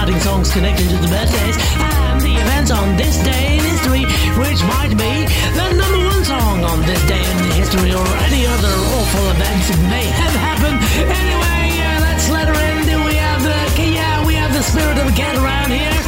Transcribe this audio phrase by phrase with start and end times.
[0.00, 4.04] exciting songs connected to the birthdays and the events on this day in history,
[4.40, 5.12] which might be
[5.52, 9.80] the number one song on this day in history or any other awful events that
[9.92, 10.80] may have happened.
[11.04, 12.80] Anyway, uh, let's let her in.
[13.04, 13.60] We have the
[13.92, 14.24] yeah?
[14.24, 16.00] We have the spirit of a cat around here,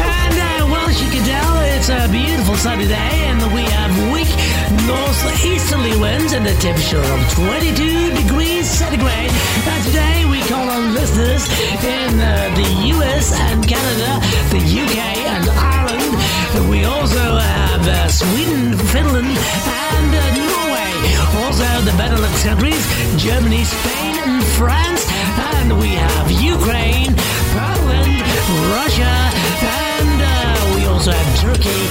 [0.00, 3.92] and uh, well, as you can tell, it's a beautiful sunny day, and we have
[4.08, 4.32] weak
[4.88, 9.32] northeasterly winds and a temperature of 22 degrees centigrade.
[9.68, 11.44] And today we call on listeners
[11.84, 14.20] in uh, the US and Canada,
[14.50, 14.98] the UK
[15.34, 16.70] and Ireland.
[16.70, 20.92] We also have uh, Sweden, Finland, and uh, Norway.
[21.44, 22.84] Also the Benelux countries,
[23.16, 25.04] Germany, Spain, and France.
[25.58, 27.12] And we have Ukraine,
[27.52, 28.16] Poland,
[28.76, 29.14] Russia,
[30.00, 31.82] and uh, we also have Turkey,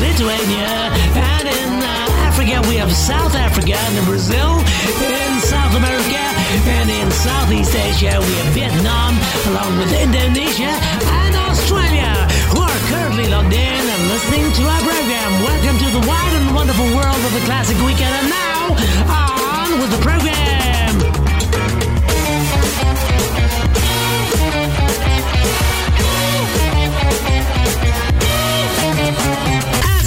[0.00, 0.72] Lithuania,
[1.12, 4.62] and in uh, Africa we have South Africa and Brazil.
[5.02, 6.22] In South America
[6.70, 9.18] and in Southeast Asia we have Vietnam,
[9.50, 12.14] along with Indonesia and Australia,
[12.54, 15.30] who are currently logged in and listening to our program.
[15.42, 18.14] Welcome to the wide and wonderful world of the classic weekend.
[18.14, 18.62] And now,
[19.10, 20.38] on with the program.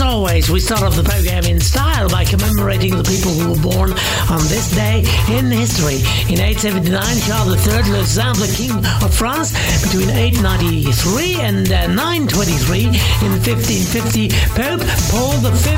[0.02, 3.62] As always, we start off the program in style by commemorating the people who were
[3.62, 3.92] born
[4.34, 6.02] on this day in history.
[6.26, 6.90] In 879,
[7.30, 8.74] Charles III, Le Simple King
[9.06, 9.54] of France,
[9.86, 12.90] between 893 and uh, 923.
[12.90, 14.82] In 1550, Pope
[15.14, 15.70] Paul V,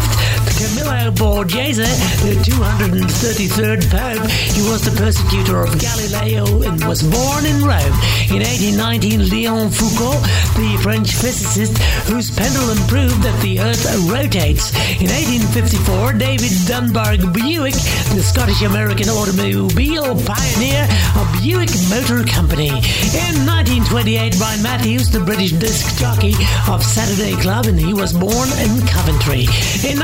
[0.63, 1.83] Camillo Borghese,
[2.23, 4.23] the 233rd Pope.
[4.55, 7.95] He was the persecutor of Galileo and was born in Rome.
[8.31, 10.23] In 1819, Leon Foucault,
[10.55, 11.75] the French physicist
[12.07, 14.71] whose pendulum proved that the Earth rotates.
[15.03, 17.75] In 1854, David Dunbar Buick,
[18.15, 20.87] the Scottish-American automobile pioneer
[21.19, 22.71] of Buick Motor Company.
[23.11, 26.39] In 1928, Brian Matthews, the British disc jockey
[26.71, 29.43] of Saturday Club, and he was born in Coventry.
[29.83, 29.99] In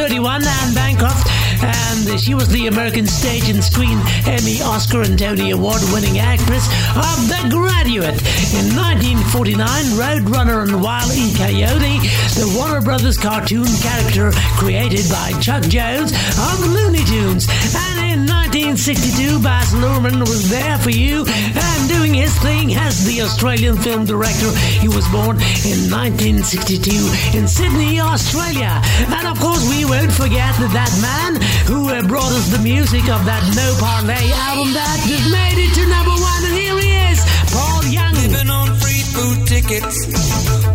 [0.00, 1.28] 1931, and Bancroft,
[1.62, 6.66] and she was the American stage and screen Emmy, Oscar, and Tony Award-winning actress
[6.96, 8.20] of The Graduate.
[8.56, 9.60] In 1949,
[9.96, 11.32] Roadrunner and Wile E.
[11.34, 12.00] Coyote,
[12.40, 17.46] the Warner Brothers cartoon character created by Chuck Jones of Looney Tunes.
[17.74, 23.22] And in 1962, Baz Luhrmann was there for you and doing his thing as the
[23.22, 24.50] Australian film director.
[24.80, 28.80] He was born in 1962 in Sydney, Australia.
[29.12, 33.24] And of course, we won't forget that, that man who brought us the music of
[33.24, 36.42] that No Parlay album that just made it to number one.
[36.48, 37.18] And here he is,
[37.54, 38.14] Paul Young.
[38.18, 39.96] Living on free food tickets.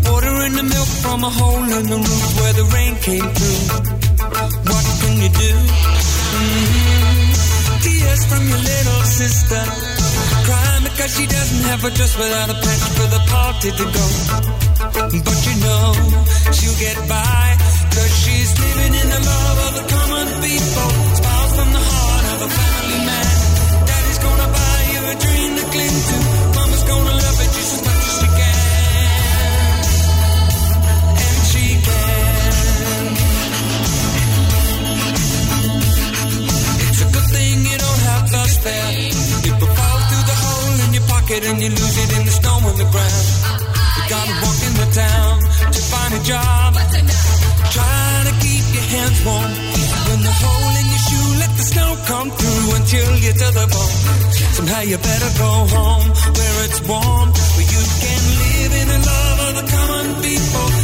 [0.08, 3.64] Ordering the milk from a hole in the roof where the rain came through.
[4.69, 5.52] What can you do?
[7.84, 9.62] Tears from your little sister.
[10.47, 14.06] Crying because she doesn't have a dress without a penny for the party to go.
[14.94, 15.84] But you know
[16.56, 17.55] she'll get by.
[17.96, 20.90] Cause she's living in the love of the common people.
[21.16, 23.28] Smiles from the heart of a family man.
[23.88, 26.18] Daddy's gonna buy you a dream to cling to.
[26.60, 29.80] Mama's gonna love it just as much as she can.
[31.24, 33.04] And she can.
[36.84, 38.92] It's a good thing you don't have dust there.
[39.48, 42.60] People fall through the hole in your pocket and you lose it in the snow
[42.60, 43.24] on the ground.
[43.96, 45.34] You gotta walk in the town
[45.72, 47.34] to find a job.
[47.72, 49.52] Trying to keep your hands warm.
[50.08, 53.66] When the hole in your shoe, let the snow come through until you're to the
[53.74, 53.98] bone.
[54.58, 59.40] Somehow you better go home where it's warm, where you can live in the love
[59.48, 60.75] of the common people.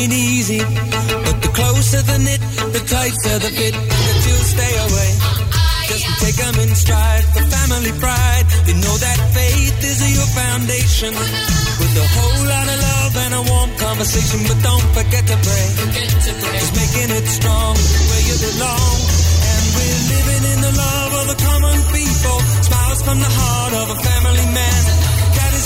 [0.00, 0.60] Ain't easy,
[1.26, 2.40] but the closer the knit,
[2.74, 3.74] the tighter the fit.
[4.06, 5.10] The chills stay away.
[5.90, 8.46] Just take 'em in stride for family pride.
[8.68, 11.12] You know that faith is your foundation.
[11.80, 15.68] With a whole lot of love and a warm conversation, but don't forget to pray.
[16.60, 17.74] Just making it strong
[18.08, 18.96] where you belong.
[19.52, 22.38] And we're living in the love of the common people.
[22.68, 25.09] Smiles from the heart of a family man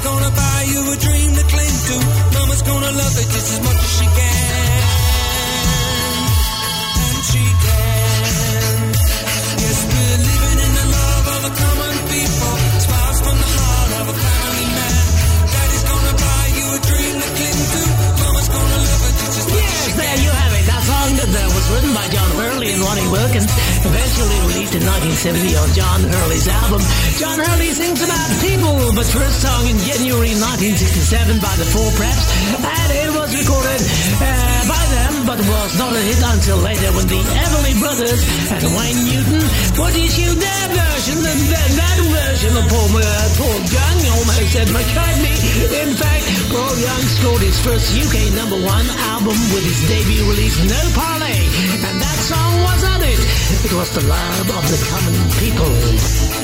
[0.05, 1.97] gonna buy you a dream to cling to.
[2.37, 4.83] Mama's gonna love it just as much as she can.
[7.05, 8.81] And she can.
[9.65, 12.53] Yes, we're living in the love of a common people.
[12.85, 15.05] Smiles from the heart of a family man.
[15.57, 17.83] Daddy's gonna buy you a dream to cling to.
[18.21, 20.01] Mama's gonna love it just as much yes, as she can.
[20.01, 20.54] Yes, there you have it.
[23.35, 23.51] Legends,
[23.85, 26.83] eventually released in 1970 on John Hurley's album.
[27.19, 32.27] John Hurley sings about people, but first song in January 1967 by the Four Preps,
[32.59, 33.81] and it was recorded
[34.19, 38.23] uh, by them, but was not a hit until later when the Everly Brothers
[38.55, 39.43] and Wayne Newton
[39.79, 41.99] would issue their version, and then that
[42.35, 43.05] version of Paul, uh,
[43.39, 45.37] Paul Young almost said McCartney.
[45.81, 46.25] In fact,
[46.55, 51.39] Paul Young scored his first UK number one album with his debut release No Parley,
[51.87, 53.19] and that song was on it.
[53.65, 56.44] It was the love of the common people.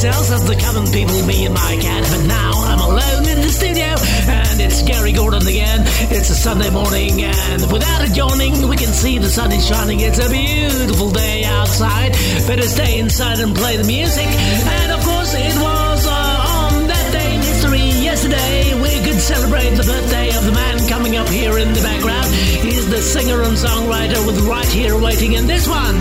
[0.00, 3.52] Ourselves as the common people, me and my cat, but now I'm alone in the
[3.52, 3.84] studio,
[4.32, 5.84] and it's Gary Gordon again.
[6.08, 10.00] It's a Sunday morning, and without it yawning, we can see the sun is shining.
[10.00, 12.12] It's a beautiful day outside.
[12.48, 14.24] Better stay inside and play the music.
[14.24, 19.76] And of course, it was uh, on that day in history yesterday we could celebrate
[19.76, 22.32] the birthday of the man coming up here in the background.
[22.64, 25.96] He's the singer and songwriter with Right Here Waiting in this one.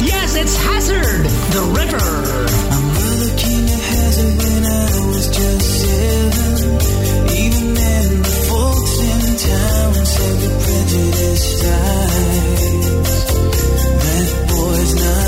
[0.00, 2.81] Yes, it's Hazard, the river.
[9.42, 13.24] Folks in town said the prejudice dies.
[14.02, 15.21] That boy's not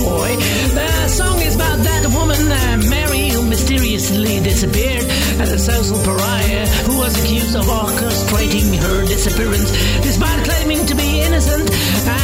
[0.00, 0.36] boy.
[0.72, 5.04] The song is about that woman, uh, Mary, who mysteriously disappeared,
[5.40, 11.20] and a social pariah who was accused of orchestrating her disappearance, despite claiming to be
[11.20, 11.68] innocent.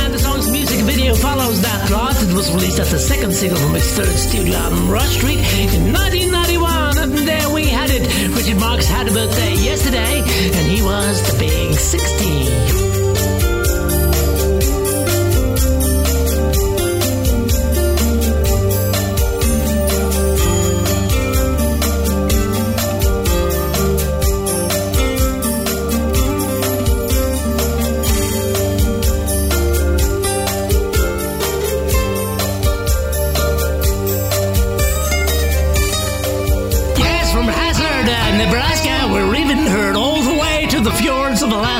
[0.00, 2.16] And the song's music video follows that plot.
[2.22, 5.40] It was released as the second single from its third studio album, Rush Street,
[5.74, 6.98] in 1991.
[6.98, 8.08] And there we had it.
[8.34, 10.22] Richard Marx had a birthday yesterday,
[10.56, 12.87] and he was the big 60.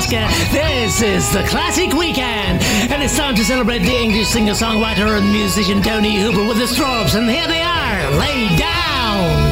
[0.08, 0.52] Alaska.
[0.52, 5.82] This is the Classic Weekend, and it's time to celebrate the English singer-songwriter and musician
[5.82, 9.47] Tony Hooper with the Stropes, and here they are, Lay Down.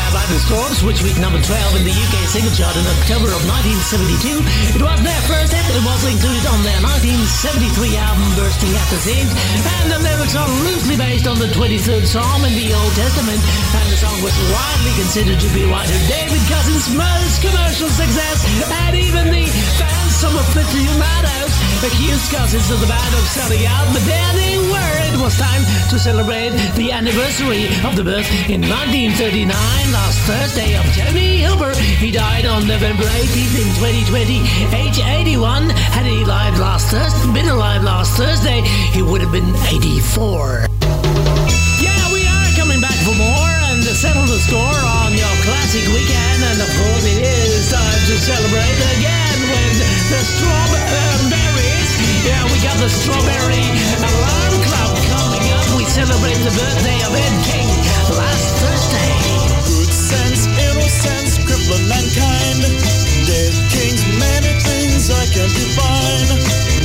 [0.00, 2.84] That uh, by the Storms, which reached number 12 in the UK single chart in
[3.00, 4.40] October of 1972.
[4.76, 9.00] It was their first hit, it was included on their 1973 album Bursting at the
[9.00, 13.40] Seams, and the lyrics are loosely based on the 23rd Psalm in the Old Testament,
[13.76, 18.38] and the song was widely considered to be one of David Cousins' most commercial success,
[18.88, 19.44] and even the
[20.20, 21.52] some of the Humanos,
[21.84, 24.96] accused Cousins of the band of selling out, but there they were.
[25.08, 29.48] It was time to celebrate the anniversary of the birth in 1939,
[29.88, 31.72] last Thursday, of Tony Hilber.
[31.96, 34.44] He died on November 18th in 2020,
[34.76, 35.70] age 81.
[35.70, 38.60] Had he lived last Thursday, been alive last Thursday,
[38.92, 40.68] he would have been 84.
[41.80, 46.40] Yeah, we are coming back for more and settle the score on your classic weekend.
[46.44, 49.76] And of course, it is time to celebrate again with
[50.12, 51.09] the strawberries.
[52.20, 53.64] Yeah, we got the strawberry
[54.04, 55.64] alarm clock coming up.
[55.76, 57.68] We celebrate the birthday of Ed King
[58.12, 59.12] last Thursday.
[59.64, 62.60] Good sense, innocence, crippling mankind.
[63.24, 66.28] Dead kings, many things I can't define.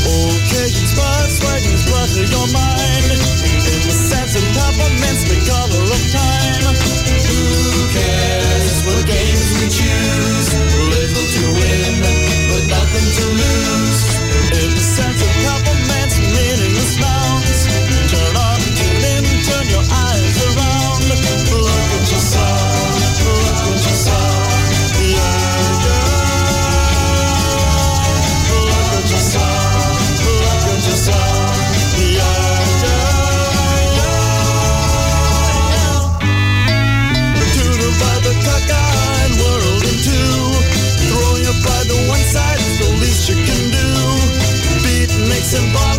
[0.08, 3.10] Occasions, but swagons, butter your mind.
[3.12, 6.64] In the sense of peppermints, the color of time.
[7.28, 7.40] Who
[7.92, 9.55] cares what games
[45.48, 45.95] It's.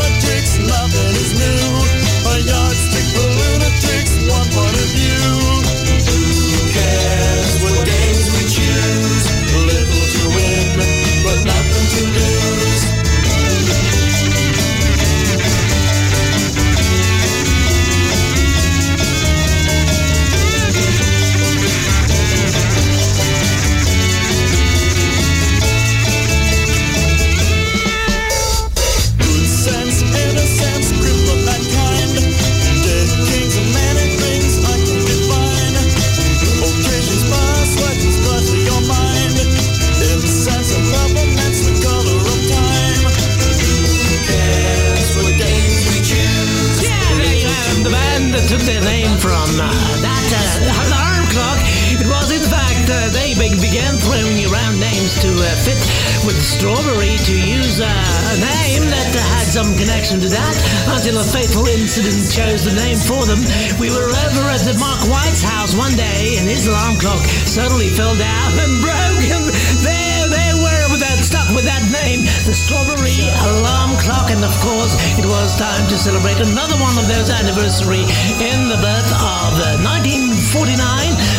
[56.67, 60.59] Strawberry, to use uh, a, name that had some connection to that,
[60.91, 63.39] until a fateful incident chose the name for them.
[63.79, 67.87] We were over at the Mark White's house one day, and his alarm clock suddenly
[67.95, 69.23] fell down and broke,
[69.87, 73.15] there they were with that, stuck with that name, the Strawberry
[73.47, 78.03] Alarm Clock, and of course, it was time to celebrate another one of those anniversary
[78.43, 80.75] in the birth of uh, 1949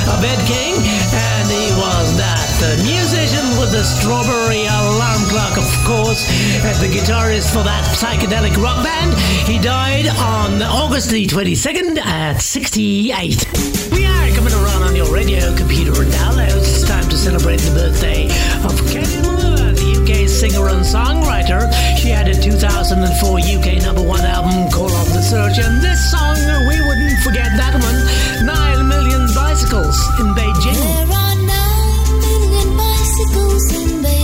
[0.08, 0.80] of Ed King,
[1.12, 6.26] and he was that the musician with the strawberry alarm clock, of course,
[6.66, 9.14] as the guitarist for that psychedelic rock band.
[9.46, 13.46] He died on August the 22nd at 68.
[13.94, 16.66] We are coming around on your radio, computer, and downloads.
[16.66, 18.26] It's time to celebrate the birthday
[18.66, 21.70] of Kate Malua, the UK singer and songwriter.
[22.02, 26.38] She had a 2004 UK number one album, Call Off the Search, and this song,
[26.66, 30.47] we wouldn't forget that one, 9 Million Bicycles in Bay
[33.34, 34.17] goose and bed.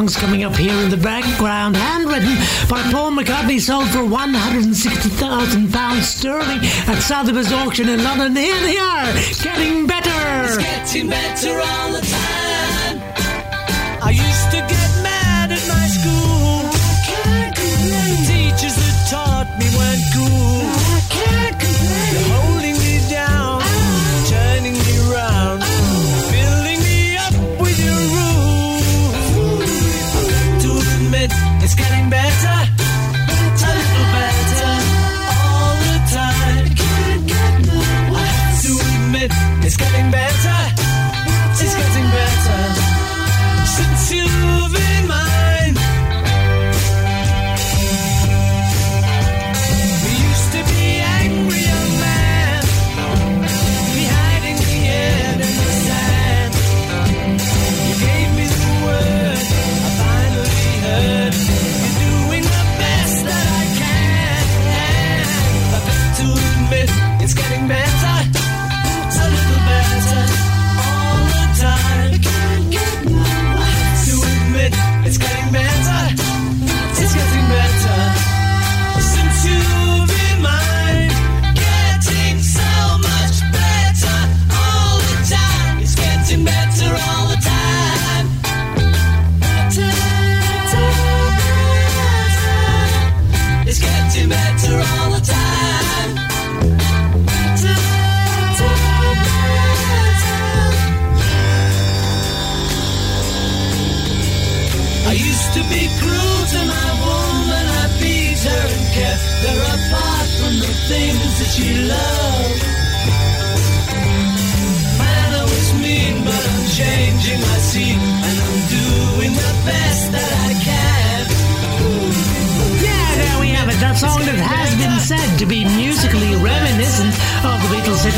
[0.00, 2.34] songs coming up here in the background, handwritten
[2.70, 8.34] by Paul McCartney, sold for £160,000 sterling at Sotheby's auction in London.
[8.34, 10.44] Here they are, getting better.
[10.44, 12.39] It's getting better all the time.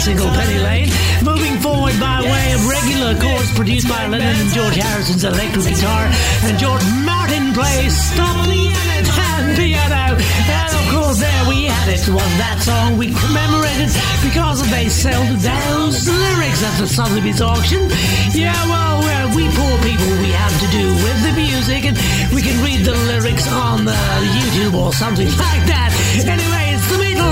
[0.02, 0.90] single Penny Lane.
[1.22, 6.10] Moving forward by way of regular chords produced by Lennon and George Harrison's electric guitar,
[6.42, 10.18] and George Martin plays stop and piano.
[10.18, 12.02] And of course, there we had it.
[12.10, 13.94] Was that song we commemorated
[14.26, 17.86] because they sold those lyrics at the Sotheby's auction?
[18.34, 18.98] Yeah, well,
[19.38, 21.96] we poor people, we have to do with the music, and
[22.34, 24.02] we can read the lyrics on the
[24.34, 25.94] YouTube or something like that.
[26.26, 26.61] Anyway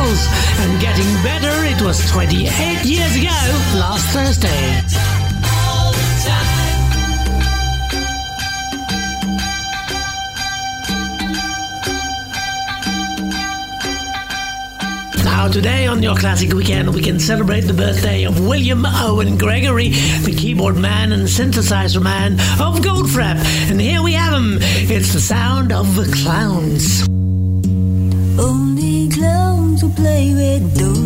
[0.00, 1.52] and getting better.
[1.64, 3.28] It was 28 years ago
[3.78, 4.80] last Thursday.
[15.24, 19.90] Now, today on your classic weekend, we can celebrate the birthday of William Owen Gregory,
[19.90, 23.36] the keyboard man and synthesizer man of Goldfrapp.
[23.70, 24.58] And here we have him.
[24.60, 27.09] It's the sound of the clowns
[30.00, 30.78] play with.
[30.78, 30.99] Do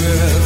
[0.00, 0.39] see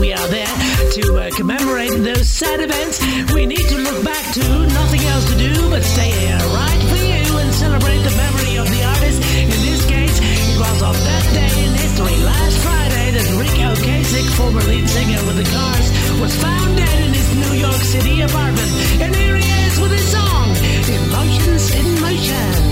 [0.00, 0.56] We are there
[1.00, 3.00] to uh, commemorate those sad events.
[3.32, 7.00] We need to look back to nothing else to do but stay here right for
[7.00, 9.24] you and celebrate the memory of the artist.
[9.40, 14.28] In this case, it was on that day in history, last Friday, that Ric Ocasek,
[14.36, 15.88] former lead singer with the Cars,
[16.20, 18.70] was found dead in his New York City apartment.
[19.00, 20.46] And here he is with his song,
[20.92, 22.65] Emotions in Motion.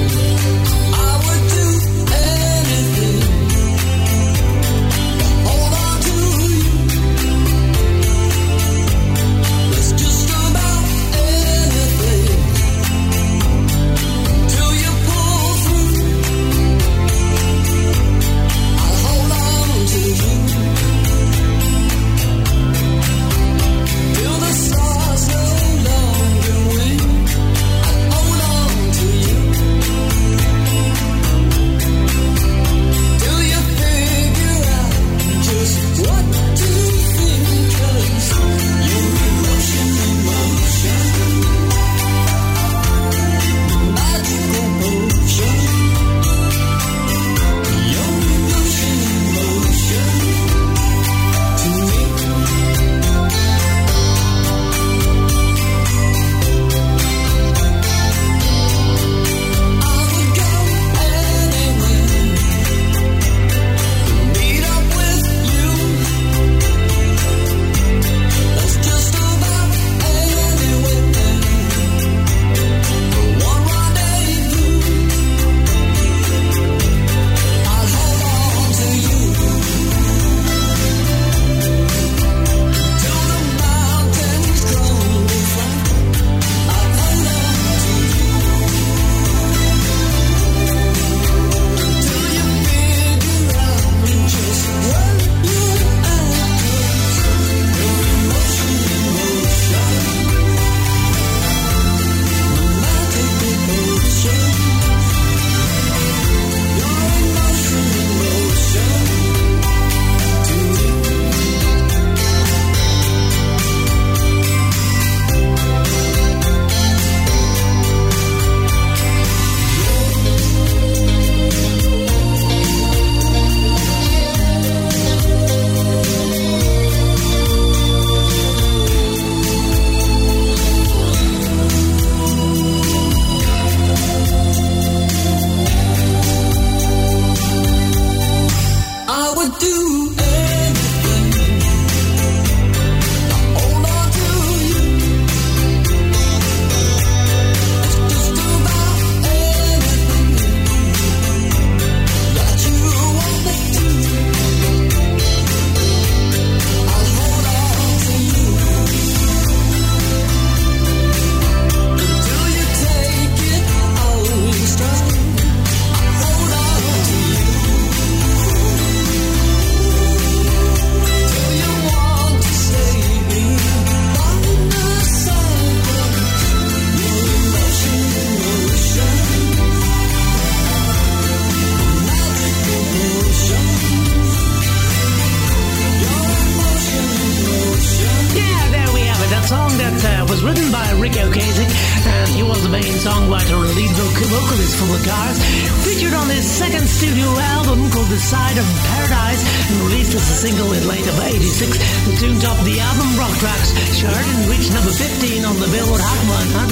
[191.64, 191.93] Ric
[192.32, 195.38] He was the main songwriter and lead vocalist for the Cars.
[195.84, 200.36] Featured on his second studio album called This Side of Paradise, and released as a
[200.48, 201.76] single in late of '86.
[202.08, 203.70] The tune topped the album Rock Tracks
[204.00, 206.20] chart and reached number 15 on the Billboard Hot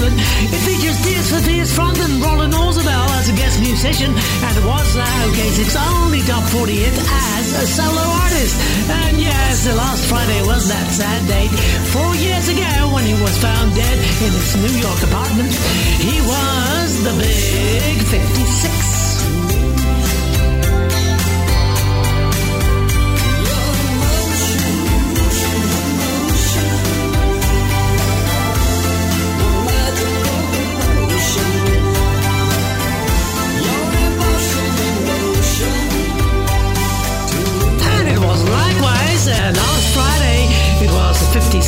[0.01, 0.13] 100.
[0.53, 5.05] It features Tears for Fears frontman Roland Orzabal as a guest musician, and was uh,
[5.29, 8.57] Ocasek's only top 40 hit as a solo artist.
[8.89, 11.53] And yes, the last Friday was that sad date.
[11.95, 17.03] Four years ago, when he was found dead in his New York apartment, he was
[17.03, 19.12] the big 56.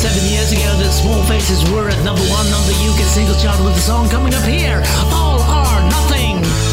[0.05, 3.59] Seven years ago, the Small Faces were at number one on the UK single chart
[3.65, 4.83] with the song coming up here.
[5.11, 6.64] All or nothing.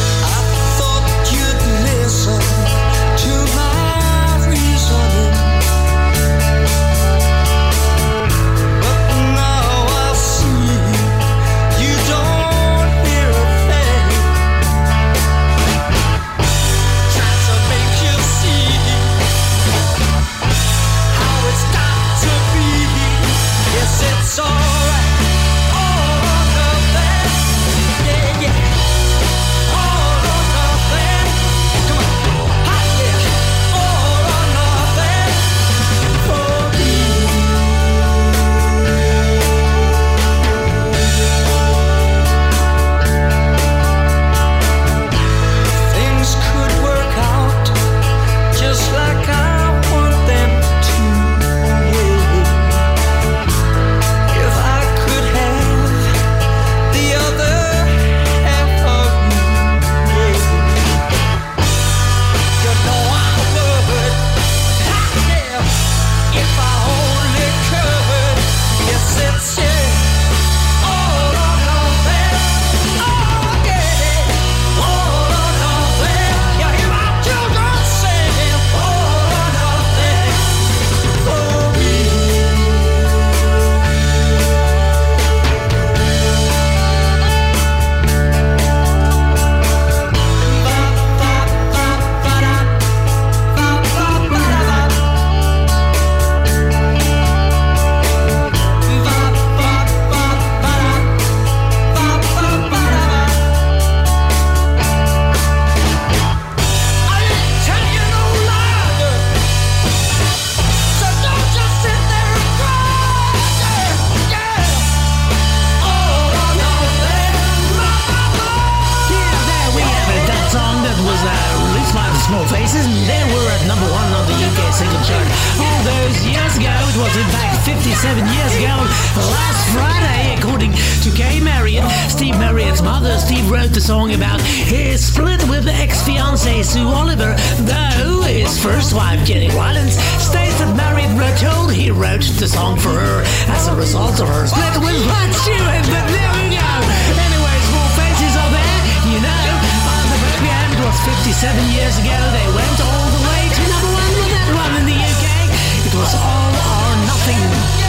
[151.05, 154.86] 57 years ago, they went all the way to number one with that one in
[154.86, 155.50] the UK.
[155.82, 157.82] It was all or nothing.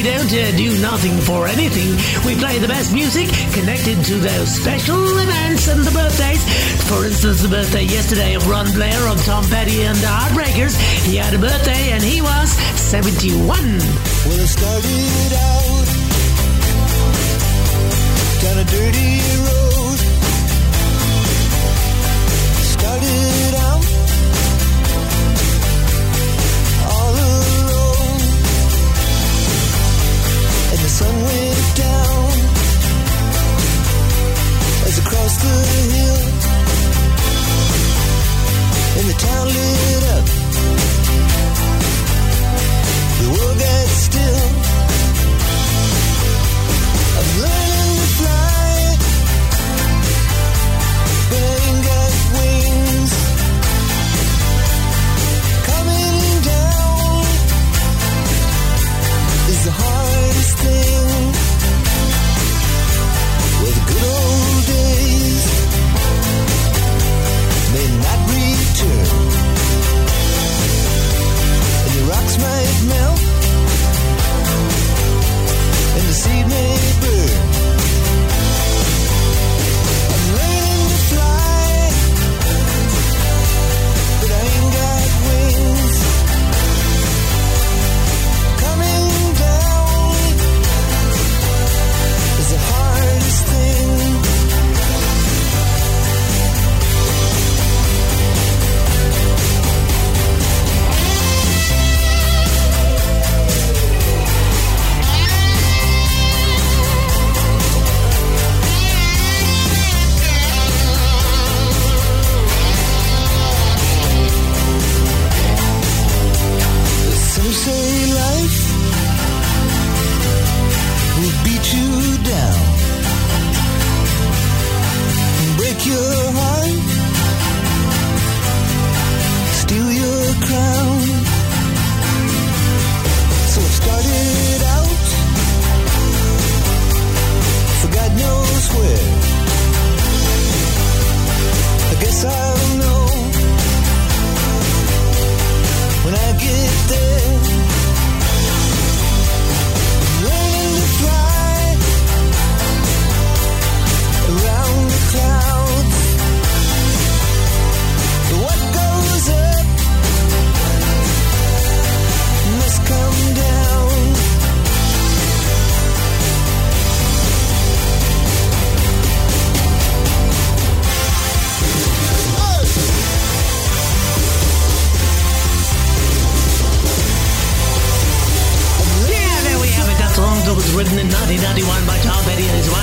[0.00, 1.92] We don't uh, do nothing for anything.
[2.24, 6.40] We play the best music connected to those special events and the birthdays.
[6.88, 10.74] For instance, the birthday yesterday of Ron Blair of Tom Petty and the Heartbreakers.
[11.04, 13.44] He had a birthday and he was 71.
[13.44, 15.88] Well, I started out
[18.40, 19.89] down a dirty road.
[35.30, 36.20] stood a hill.
[38.98, 40.24] And the town lit up.
[43.20, 44.48] The world got still.
[47.18, 48.48] I'm learning to fly.
[52.36, 53.12] Wings.
[55.70, 57.24] Coming down
[59.52, 61.22] is the hardest thing.
[63.62, 64.99] With good old days.
[72.30, 73.20] wax may melt
[75.96, 77.40] and the seed may burn.
[80.12, 81.49] I'm learning to fly.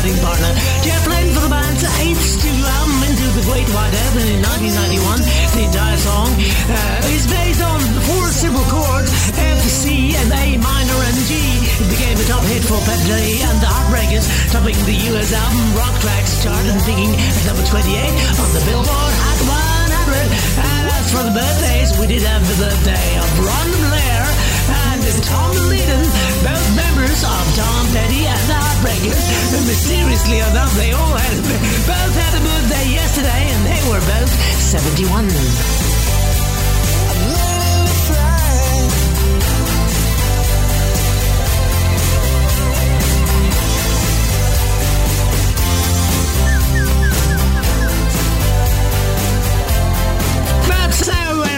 [0.08, 0.56] And partner
[0.88, 5.20] Jeff Lynne for the band's eighth studio album Into the Great Wide Open in 1991.
[5.52, 11.00] The entire song uh, is based on four simple chords F, C, and A minor
[11.12, 11.36] and G.
[11.84, 14.24] It became a top hit for Petty and the Heartbreakers,
[14.56, 17.84] topping the US album Rock Tracks chart and peaking at number 28
[18.40, 19.40] on the Billboard Hot
[20.08, 20.24] 100.
[20.24, 24.24] And as for the birthdays, we did have the birthday of Ron Blair
[24.70, 26.04] and Tom Lydon,
[26.44, 29.24] both members of Tom Petty and the Heartbreakers.
[29.68, 31.38] Mysteriously enough, they all had
[31.88, 35.97] both had a birthday yesterday, and they were both 71.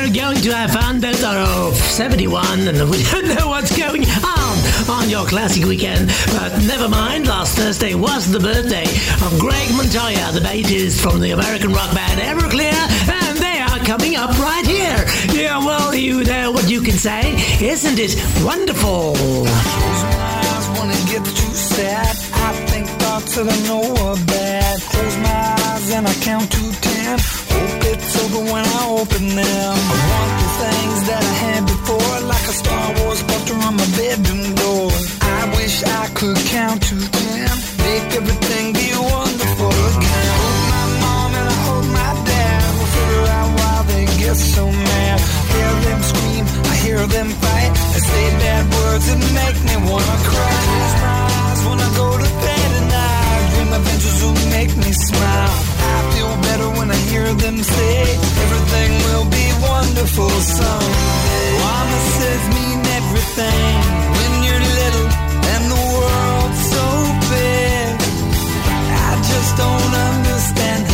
[0.10, 4.58] We're going to have are of 71 and we don't know what's going on
[4.90, 6.08] on your classic weekend.
[6.32, 8.86] But never mind, last Thursday was the birthday
[9.24, 14.16] of Craig Montoya, the bassist from the American rock band Everclear, and they are coming
[14.16, 15.06] up right here.
[15.32, 17.36] Yeah, well, you know what you can say.
[17.64, 19.14] Isn't it wonderful?
[22.34, 24.82] I think thoughts that I know are bad.
[24.82, 27.39] Close my eyes and I count to ten.
[27.54, 29.76] Hope it's over when I open them.
[29.94, 33.88] I want the things that I had before, like a Star Wars poster on my
[33.98, 34.92] bedroom door.
[35.22, 37.50] I wish I could count to ten.
[37.86, 40.30] Make everything be wonderful again.
[40.30, 44.36] I hope my mom and I hope my dad will figure out why they get
[44.36, 45.18] so mad.
[45.54, 47.72] Hear them scream, I hear them fight.
[47.94, 50.58] They say bad words that make me wanna cry.
[50.70, 53.42] Close my eyes when I go to bed at night.
[53.54, 55.69] Dream adventures will make me smile.
[55.98, 57.96] I feel better when I hear them say
[58.44, 61.50] everything will be wonderful someday.
[61.64, 63.74] Promises mean everything
[64.18, 65.10] when you're little
[65.54, 66.86] and the world's so
[67.34, 67.92] big.
[69.08, 70.89] I just don't understand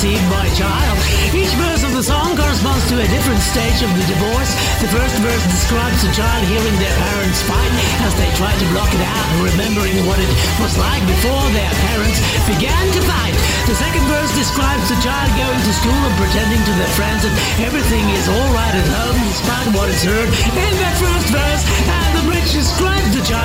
[0.00, 0.96] perceived by a child.
[1.36, 4.48] Each verse of the song corresponds to a different stage of the divorce.
[4.80, 7.68] The first verse describes the child hearing their parents fight
[8.08, 12.16] as they try to block it out, remembering what it was like before their parents
[12.48, 13.36] began to fight.
[13.68, 17.36] The second verse describes the child going to school and pretending to their friends that
[17.60, 21.62] everything is all right at home despite what is heard in that first verse.
[21.76, 22.64] And the bridge the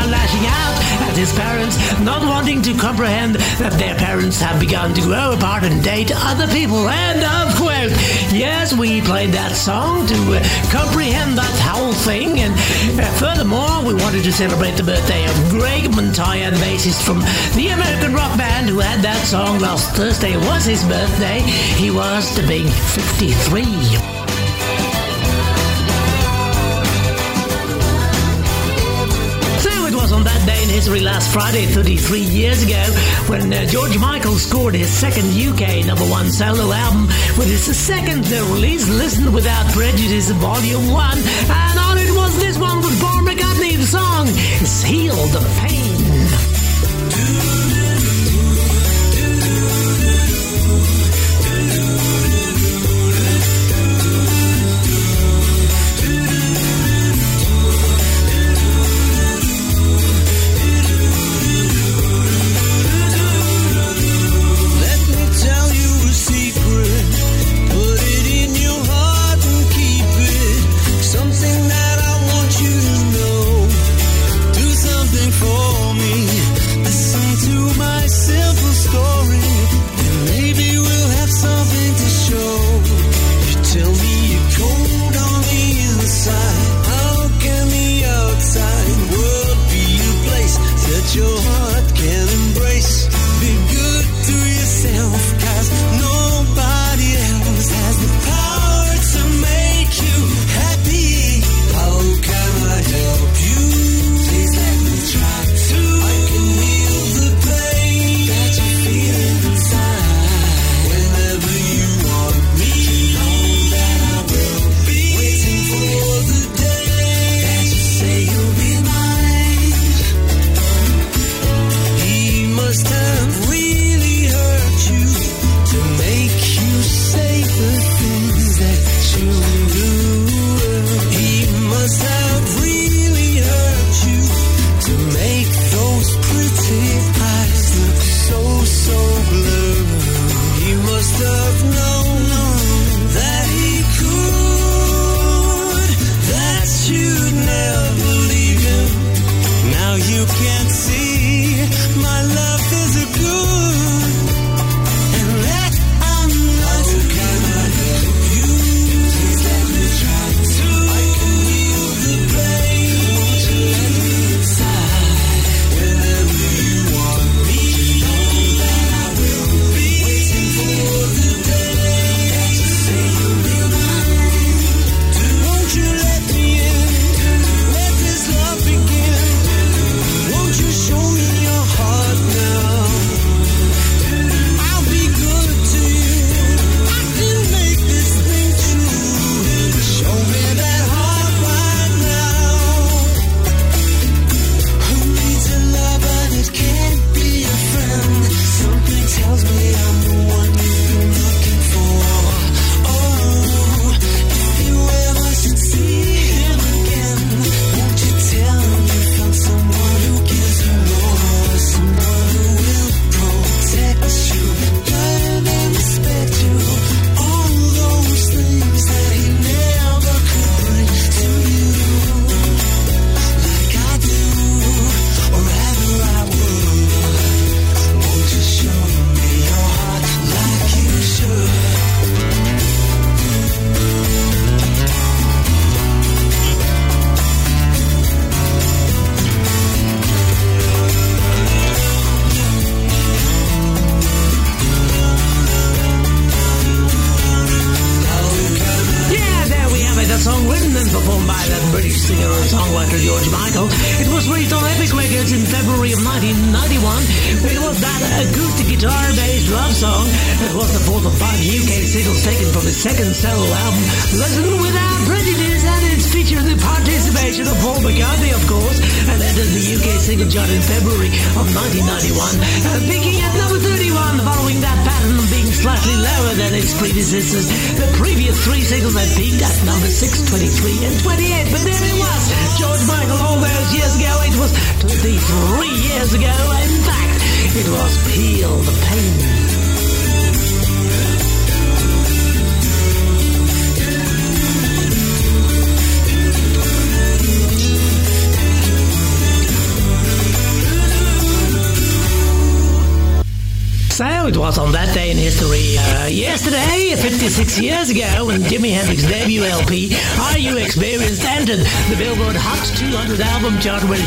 [0.07, 0.75] lashing out
[1.09, 5.63] at his parents, not wanting to comprehend that their parents have begun to grow apart
[5.63, 6.87] and date other people.
[6.87, 7.91] End of quote.
[8.31, 12.53] Yes, we played that song to uh, comprehend that whole thing, and
[12.99, 17.19] uh, furthermore, we wanted to celebrate the birthday of Craig Montoya, the bassist from
[17.55, 20.33] the American rock band who had that song last Thursday.
[20.33, 21.39] It Was his birthday?
[21.79, 24.24] He was the big 53.
[30.87, 32.83] Last Friday, 33 years ago,
[33.27, 37.07] when uh, George Michael scored his second UK number one solo album
[37.37, 41.17] with his second release, Listen Without Prejudice, Volume 1.
[41.17, 43.77] And on it was this one with Paul McCartney.
[43.77, 45.74] The song is Heal the Pain.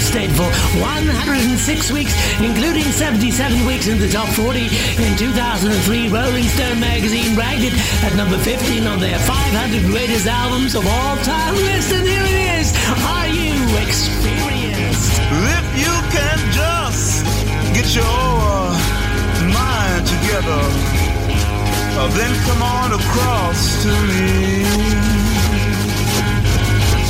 [0.08, 0.48] Stayed for
[0.80, 4.64] 106 weeks, including 77 weeks in the top 40.
[5.04, 10.74] In 2003, Rolling Stone magazine ranked it at number 15 on their 500 greatest albums
[10.74, 11.92] of all time list.
[11.92, 12.72] And here it is,
[13.04, 13.52] Are You
[13.84, 15.12] Experienced?
[15.20, 17.28] If you can just
[17.76, 18.72] get your
[19.44, 20.62] mind together,
[22.16, 24.64] then come on across to me.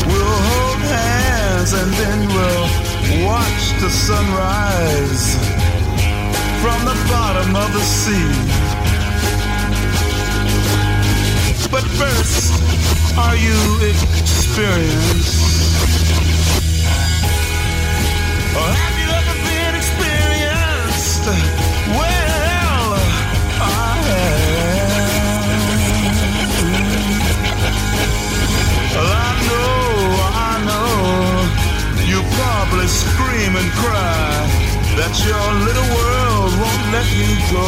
[0.03, 2.88] We'll hold hands and then we'll
[3.25, 5.37] watch the sunrise
[6.63, 8.29] from the bottom of the sea.
[11.71, 12.63] But first,
[13.19, 15.48] are you experienced?
[35.09, 37.65] That your little world won't let you go.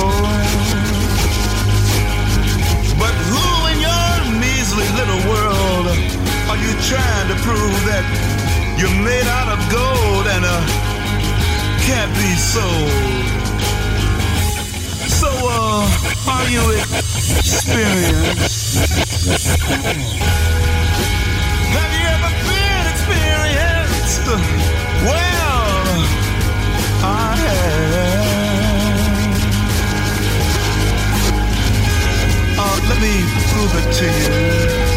[3.00, 5.88] But who in your measly little world
[6.52, 8.04] are you trying to prove that
[8.76, 10.60] you're made out of gold and uh,
[11.88, 12.92] can't be sold?
[15.08, 15.88] So, uh,
[16.28, 16.60] are you
[17.40, 18.84] experienced?
[21.72, 24.28] Have you ever been experienced?
[25.08, 25.29] Well,
[32.62, 33.14] Uh, let me
[33.50, 34.89] prove it to you.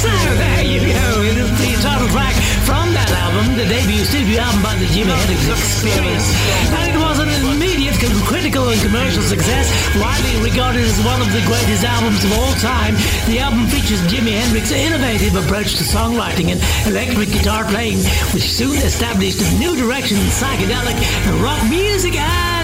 [0.00, 1.08] So there you go.
[1.28, 2.32] Is the title track
[2.64, 6.26] from that album, the debut studio album by the Jimi Hendrix Experience.
[6.72, 7.90] And it was an immediate
[8.24, 9.68] critical and commercial success,
[10.00, 12.94] widely regarded as one of the greatest albums of all time.
[13.26, 17.98] The album features Jimi Hendrix's innovative approach to songwriting and electric guitar playing,
[18.32, 20.96] which soon established a new direction in psychedelic
[21.26, 22.59] and rock music and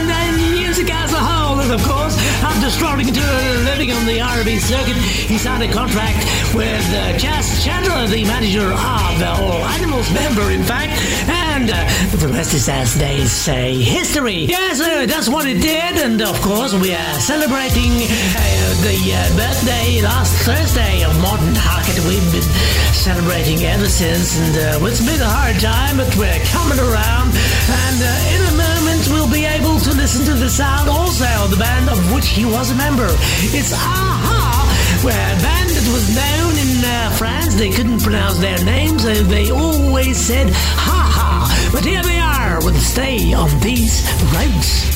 [0.77, 1.59] music as a whole.
[1.61, 3.27] And of course, after strolling to
[3.65, 6.19] living on the R&B circuit, he signed a contract
[6.55, 10.93] with uh, Chas Chandler, the manager of uh, All Animals member, in fact.
[11.29, 11.81] And uh,
[12.21, 14.45] the rest is, as they say, history.
[14.45, 15.97] Yes, uh, that's what it did.
[16.05, 21.97] And of course, we are celebrating uh, the uh, birthday last Thursday of Morten Harket.
[22.05, 22.45] We've been
[22.93, 27.33] celebrating ever since, and uh, it's been a hard time, but we're coming around.
[27.33, 27.99] And
[28.37, 28.56] in a
[29.67, 32.75] able to listen to the sound also of the band of which he was a
[32.75, 33.09] member.
[33.57, 35.01] It's a-ha!
[35.03, 39.15] Where a band that was known in uh, France, they couldn't pronounce their names, so
[39.15, 41.71] they always said ha ha.
[41.73, 44.96] But here they are with the Stay on These Roads.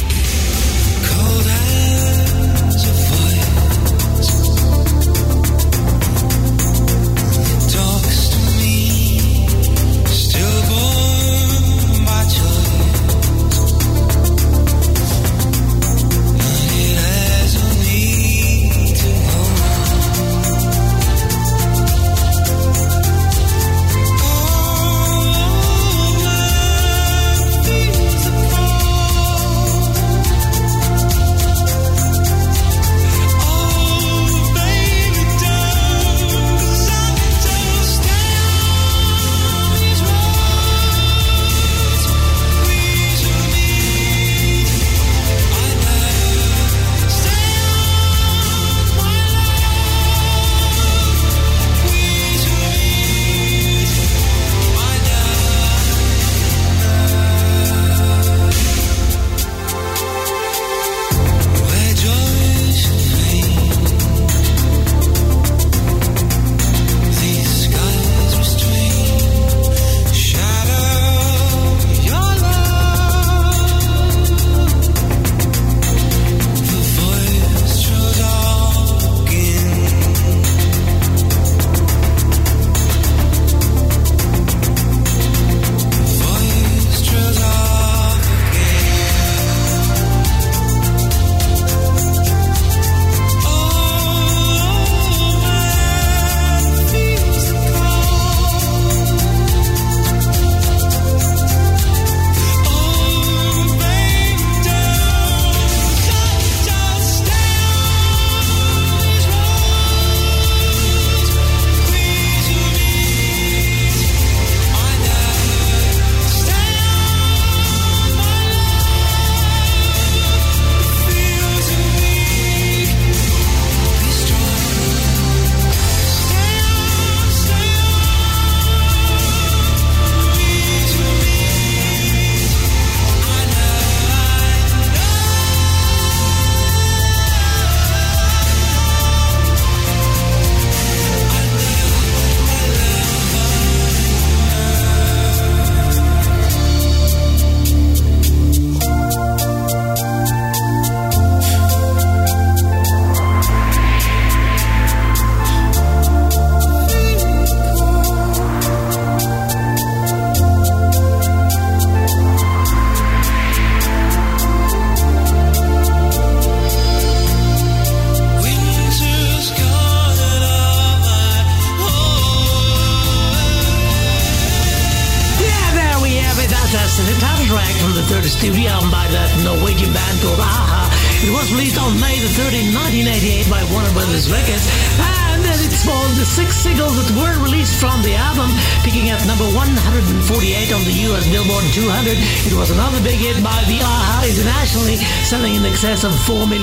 [196.28, 196.59] Excess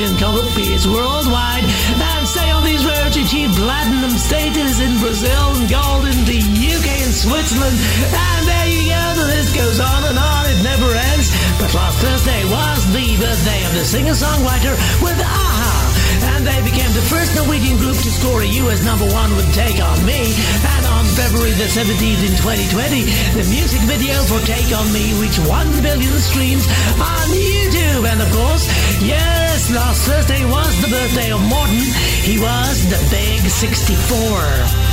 [18.68, 20.34] US number one with Take On Me,
[20.76, 23.03] and on February the 17th in 2020,
[23.39, 26.68] the music video for Take On Me reached 1 billion streams
[26.99, 28.68] on YouTube, and of course,
[28.99, 31.80] yes, last Thursday was the birthday of Morten,
[32.27, 34.86] he was the big 64.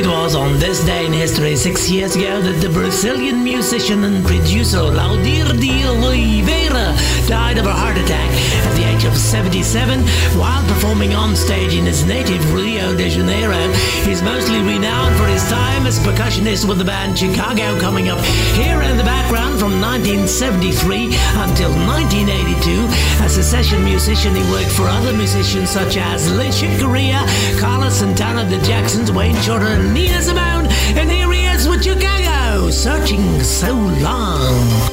[0.00, 4.24] It was on this day in history six years ago that the Brazilian musician and
[4.24, 6.96] producer Laudir de Oliveira
[7.28, 8.30] died of a heart attack
[8.66, 10.00] at the age of 77
[10.38, 13.60] while performing on stage in his native Rio de Janeiro.
[14.06, 18.20] He's mostly renowned for his time as percussionist with the band Chicago coming up
[18.54, 21.12] here in the background from 1973
[21.44, 22.86] until 1982.
[23.22, 27.20] As a session musician, he worked for other musicians such as Alicia Correa,
[27.58, 30.66] Carlos Santana, the Jacksons, Wayne Shorter, Nina Simone.
[30.96, 34.89] And here he is with Chicago, searching so long.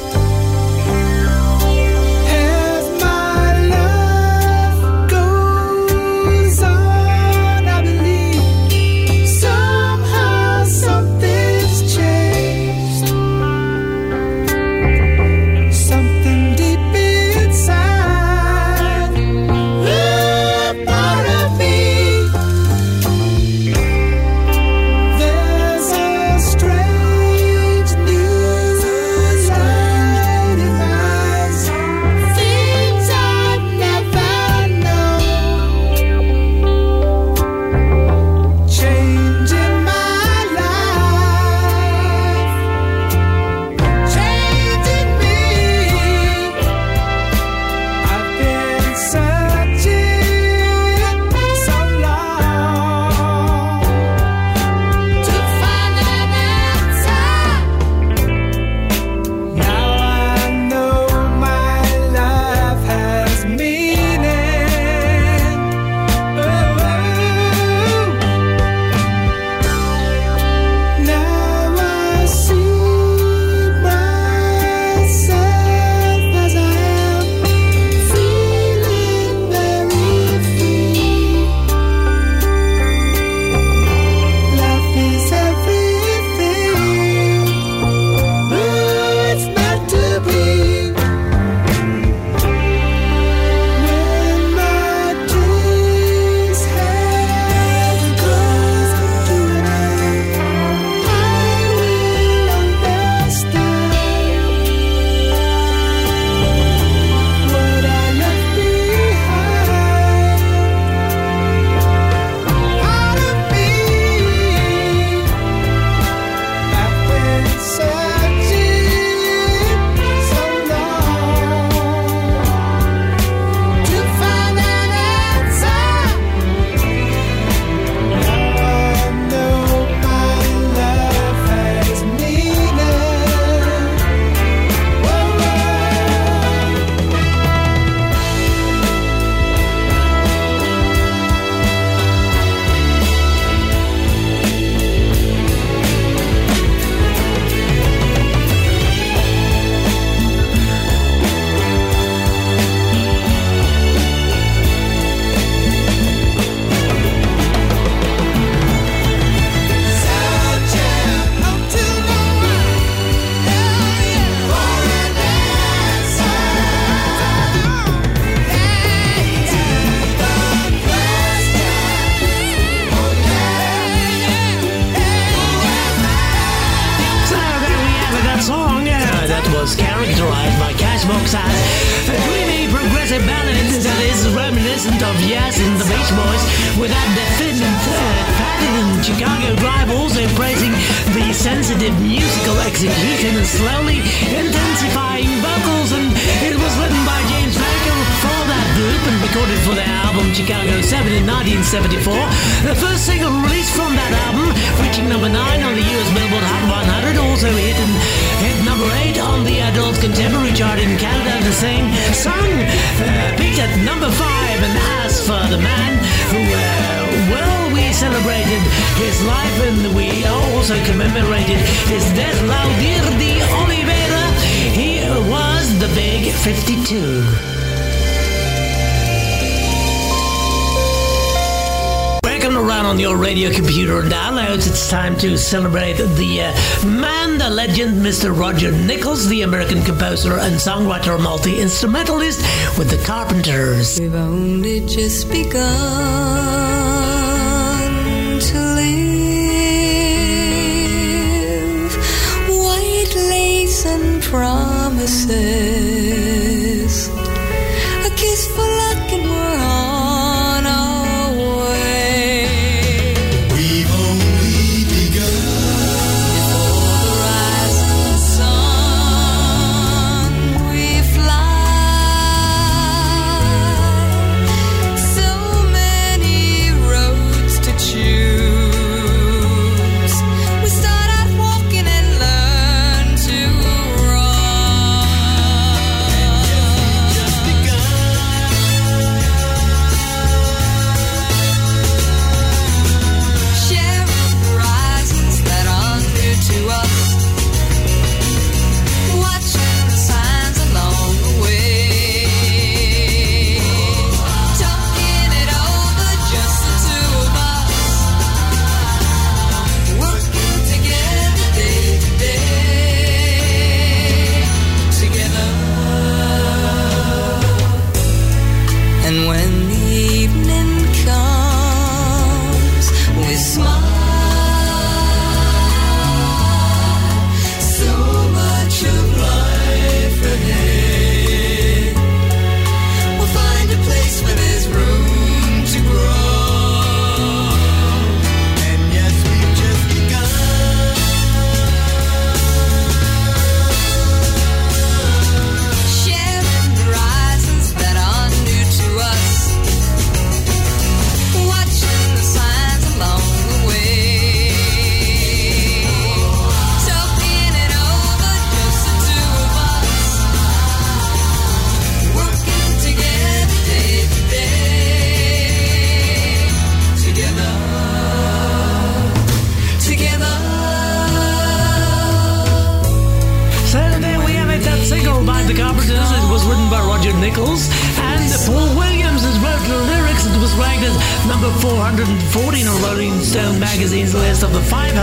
[235.47, 238.37] celebrate the uh, man, the legend, Mr.
[238.37, 242.41] Roger Nichols, the American composer and songwriter, multi instrumentalist
[242.77, 243.97] with the Carpenters.
[243.97, 246.86] We've only just begun.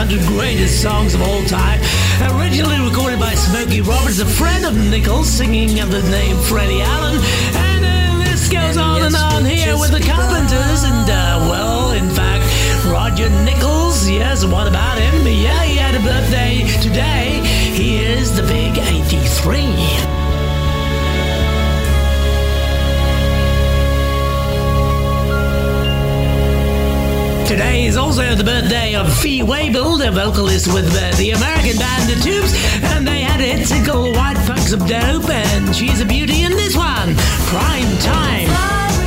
[0.04, 1.80] 100 greatest songs of all time.
[2.36, 7.16] Originally recorded by Smokey Roberts, a friend of Nichols, singing under the name Freddie Allen.
[7.56, 10.84] And uh, this goes on and on here with the Carpenters.
[10.84, 12.44] And, uh, well, in fact,
[12.84, 15.26] Roger Nichols, yes, what about him?
[15.26, 17.40] Yeah, he had a birthday today.
[17.72, 20.23] He is the big 83.
[27.54, 32.20] Today is also the birthday of Fee Waybill, the vocalist with the American band The
[32.20, 32.52] Tubes,
[32.82, 36.50] and they had a hit single, White Punks on Dope, and she's a beauty in
[36.50, 37.14] this one,
[37.46, 39.03] Prime Time.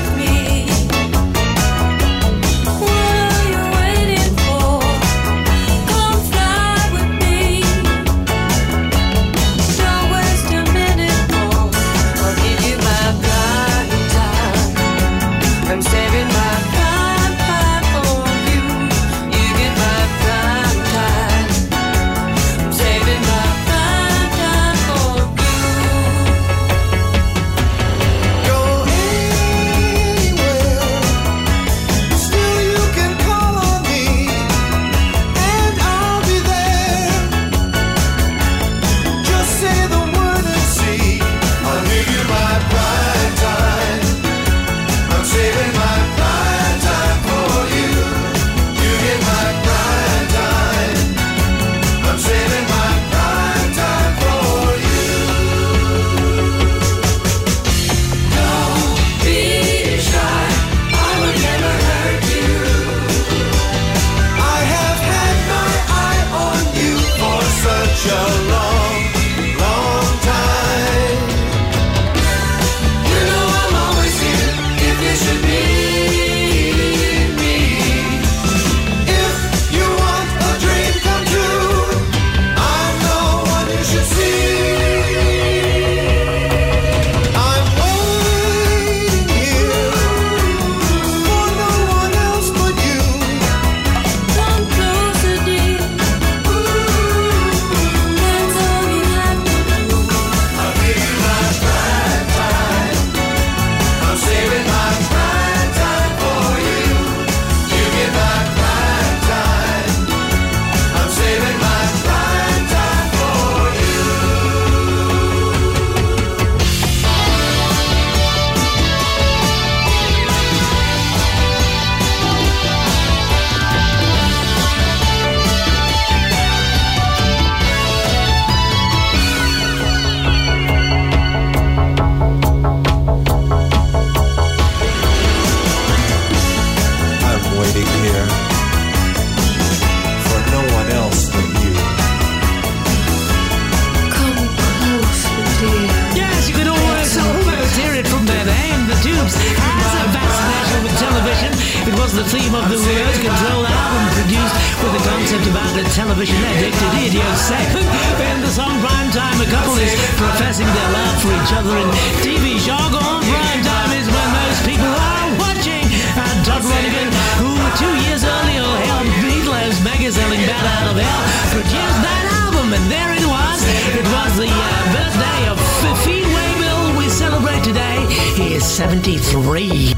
[155.27, 157.84] Concept about a television addicted idiot segment.
[158.31, 161.88] In the song Prime Time, a couple is professing their love for each other in
[162.23, 163.19] TV jargon.
[163.27, 165.84] Prime Time is when most people are watching.
[166.15, 167.11] And Todd Rundgren,
[167.43, 172.23] who two years earlier helped Meat Loaf's mega selling Bat Out of Hell, produced that
[172.47, 172.71] album.
[172.71, 173.59] And there it was.
[173.99, 177.99] It was the uh, birthday of Fifine Waybill we celebrate today.
[178.39, 179.96] He is 73.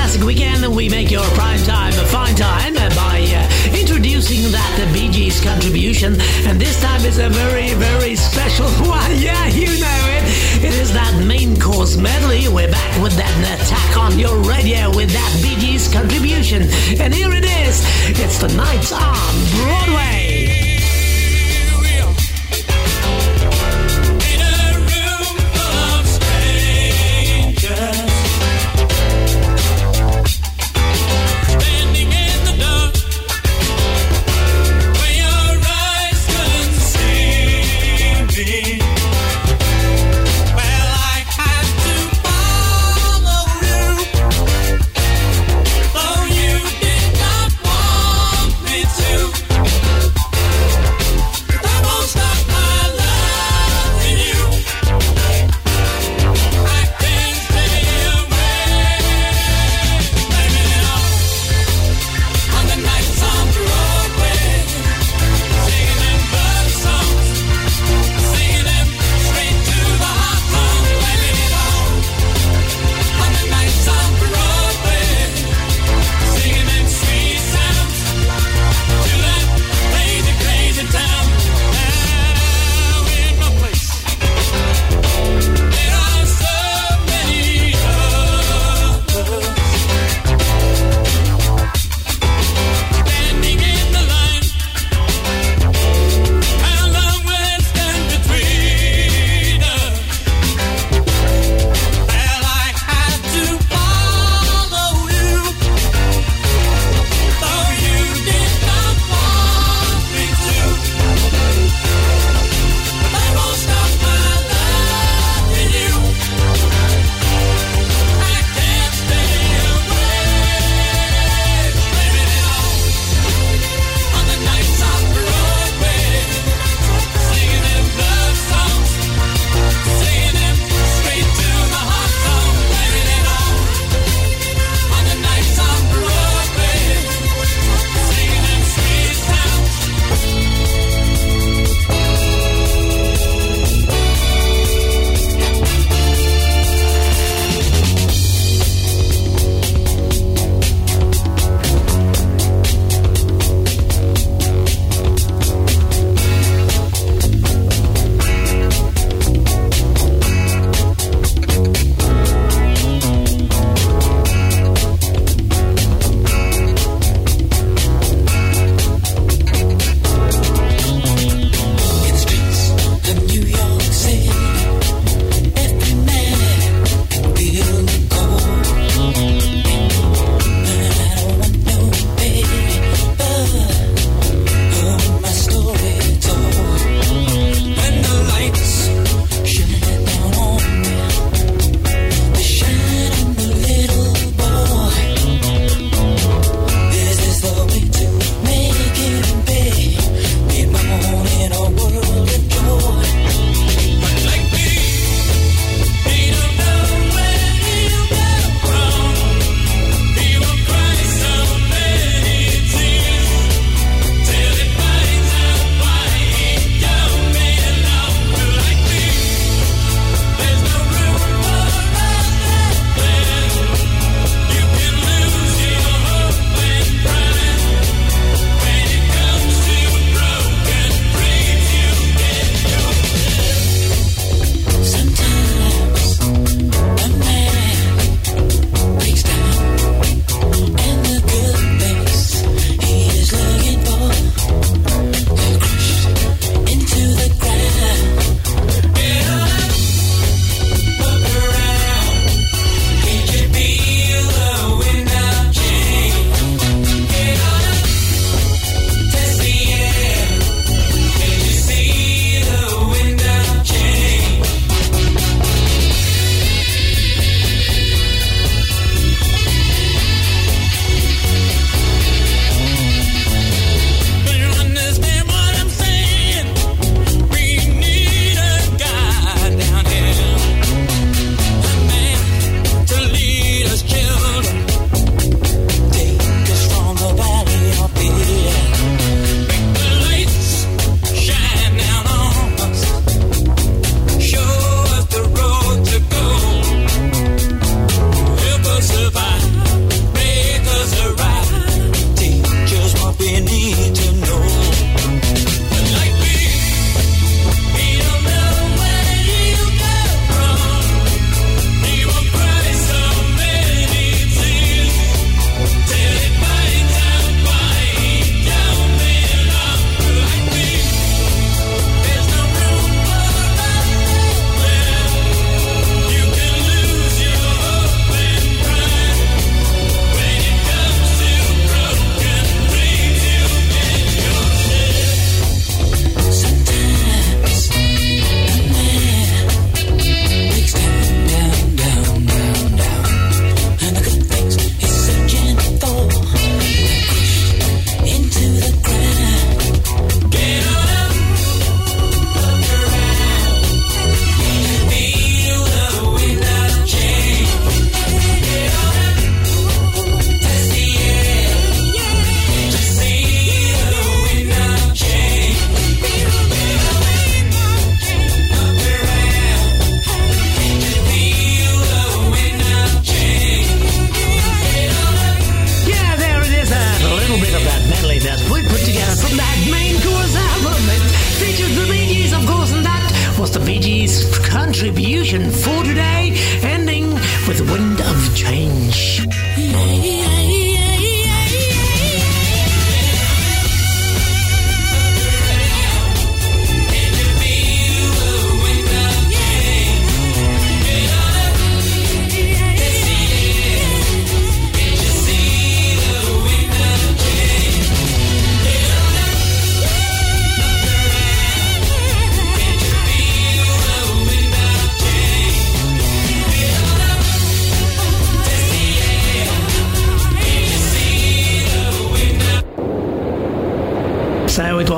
[0.00, 4.90] Classic weekend, we make your prime time a fine time by uh, introducing that the
[4.94, 6.16] Bee Gees contribution.
[6.48, 9.12] And this time it's a very, very special one.
[9.20, 10.64] Yeah, you know it.
[10.64, 12.48] It is that main course medley.
[12.48, 16.62] We're back with that attack on your radio with that Bee Gees contribution.
[16.98, 17.84] And here it is.
[18.18, 20.29] It's the Nights on Broadway.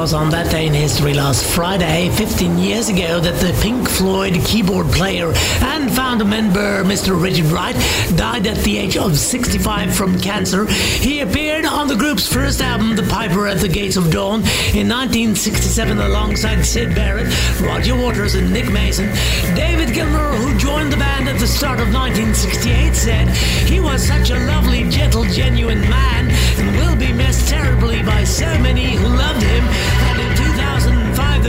[0.02, 4.34] Was on that day in history last Friday, 15 years ago, that the Pink Floyd
[4.44, 7.14] keyboard player and founder member Mr.
[7.22, 7.76] Richard Wright
[8.16, 10.66] died at the age of 65 from cancer.
[10.66, 14.40] He appeared on the group's first album, The Piper at the Gates of Dawn,
[14.74, 19.06] in 1967 alongside Syd Barrett, Roger Waters, and Nick Mason.
[19.54, 23.28] David Gilmour, who joined the band at the start of 1968, said
[23.68, 28.46] he was such a lovely, gentle, genuine man and will be missed terribly by so
[28.58, 29.91] many who loved him.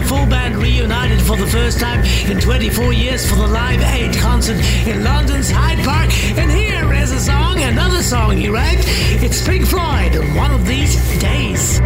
[0.04, 4.58] Full band reunited for the first time in 24 years for the Live Aid concert
[4.88, 6.10] in London's Hyde Park.
[6.38, 8.84] And here is a song, another song he wrote.
[9.24, 11.80] It's Pink Floyd, One of These Days.